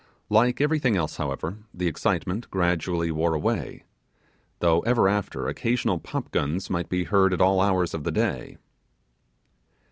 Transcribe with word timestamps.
Like 0.31 0.59
everything 0.59 0.97
else, 0.97 1.17
however, 1.17 1.59
the 1.71 1.85
excitement 1.85 2.49
gradually 2.49 3.11
wore 3.11 3.35
away, 3.35 3.83
though 4.57 4.79
ever 4.79 5.07
after 5.07 5.47
occasionally 5.47 5.99
pop 5.99 6.31
guns 6.31 6.71
might 6.71 6.89
be 6.89 7.03
heard 7.03 7.33
at 7.33 7.39
all 7.39 7.61
hours 7.61 7.93
of 7.93 8.03
the 8.03 8.11
day. 8.11 8.57